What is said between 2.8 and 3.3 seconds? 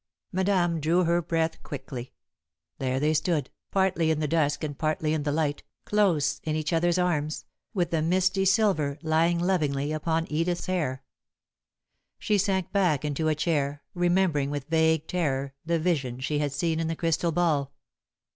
they